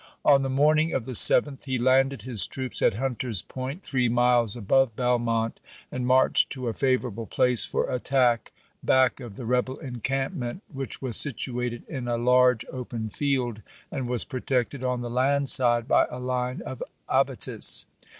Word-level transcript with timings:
On 0.25 0.41
the 0.41 0.49
morning 0.49 0.93
of 0.93 1.05
the 1.05 1.11
7th 1.11 1.65
he 1.65 1.77
landed 1.77 2.23
his 2.23 2.47
troops 2.47 2.81
at 2.81 2.95
Hunter's 2.95 3.43
Point, 3.43 3.83
three 3.83 4.09
miles 4.09 4.55
above 4.55 4.95
Belmont, 4.95 5.61
and 5.91 6.07
marched 6.07 6.49
to 6.53 6.67
a 6.67 6.73
favorable 6.73 7.27
place 7.27 7.67
for 7.67 7.87
attack 7.87 8.51
back 8.81 9.19
of 9.19 9.35
the 9.35 9.45
rebel 9.45 9.77
encampment, 9.77 10.63
which 10.73 11.03
was 11.03 11.17
situated 11.17 11.83
in 11.87 12.07
a 12.07 12.17
large 12.17 12.65
open 12.73 13.09
field 13.09 13.61
and 13.91 14.09
was 14.09 14.25
pro 14.25 14.39
tected 14.39 14.83
on 14.83 15.01
the 15.01 15.09
land 15.11 15.49
side 15.49 15.87
by 15.87 16.07
a 16.09 16.17
line 16.17 16.61
of 16.63 16.81
abatis. 17.07 17.85